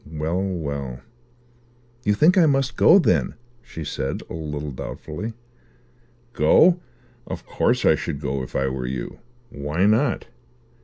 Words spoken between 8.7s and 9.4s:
you.